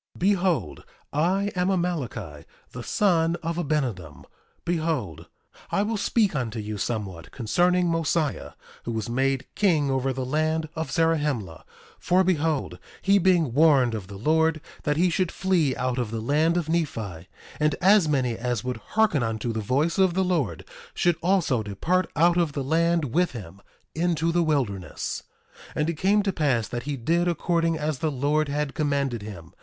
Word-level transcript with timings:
1:12 0.15 0.19
Behold, 0.21 0.83
I 1.13 1.51
am 1.55 1.67
Amaleki, 1.69 2.45
the 2.71 2.81
son 2.81 3.35
of 3.43 3.57
Abinadom. 3.57 4.23
Behold, 4.65 5.27
I 5.69 5.83
will 5.83 5.95
speak 5.95 6.35
unto 6.35 6.57
you 6.57 6.79
somewhat 6.79 7.29
concerning 7.29 7.85
Mosiah, 7.87 8.53
who 8.85 8.93
was 8.93 9.11
made 9.11 9.45
king 9.53 9.91
over 9.91 10.11
the 10.11 10.25
land 10.25 10.69
of 10.75 10.89
Zarahemla; 10.89 11.63
for 11.99 12.23
behold, 12.23 12.79
he 13.03 13.19
being 13.19 13.53
warned 13.53 13.93
of 13.93 14.07
the 14.07 14.17
Lord 14.17 14.59
that 14.85 14.97
he 14.97 15.11
should 15.11 15.31
flee 15.31 15.75
out 15.75 15.99
of 15.99 16.09
the 16.09 16.19
land 16.19 16.57
of 16.57 16.67
Nephi, 16.67 17.27
and 17.59 17.75
as 17.79 18.09
many 18.09 18.35
as 18.35 18.63
would 18.63 18.77
hearken 18.77 19.21
unto 19.21 19.53
the 19.53 19.61
voice 19.61 19.99
of 19.99 20.15
the 20.15 20.23
Lord 20.23 20.65
should 20.95 21.15
also 21.21 21.61
depart 21.61 22.09
out 22.15 22.37
of 22.37 22.53
the 22.53 22.63
land 22.63 23.13
with 23.13 23.33
him, 23.33 23.61
into 23.93 24.31
the 24.31 24.41
wilderness— 24.41 25.21
1:13 25.73 25.73
And 25.75 25.89
it 25.91 25.97
came 25.97 26.23
to 26.23 26.33
pass 26.33 26.67
that 26.69 26.83
he 26.89 26.97
did 26.97 27.27
according 27.27 27.77
as 27.77 27.99
the 27.99 28.09
Lord 28.09 28.49
had 28.49 28.73
commanded 28.73 29.21
him. 29.21 29.53